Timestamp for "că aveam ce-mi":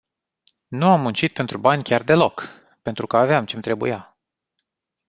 3.07-3.61